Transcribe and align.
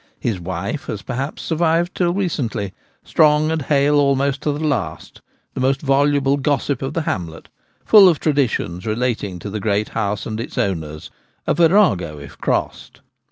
His 0.19 0.39
wife 0.39 0.87
has 0.87 1.03
perhaps 1.03 1.43
survived 1.43 1.93
till 1.93 2.11
recently— 2.11 2.73
strong 3.13 3.51
and 3.51 3.61
hale 3.61 3.97
almost 3.97 4.41
to 4.41 4.51
the 4.51 4.65
last; 4.65 5.21
the 5.53 5.59
most 5.59 5.79
voluble 5.79 6.37
gossip 6.37 6.81
of 6.81 6.95
the 6.95 7.03
hamlet, 7.03 7.49
full 7.85 8.09
of 8.09 8.19
traditions 8.19 8.87
relating 8.87 9.37
to 9.37 9.49
the 9.51 9.59
great 9.59 9.89
house 9.89 10.25
and 10.25 10.39
its 10.39 10.57
owners; 10.57 11.11
a 11.45 11.53
virago 11.53 12.17
if 12.17 12.35
crossed. 12.35 13.01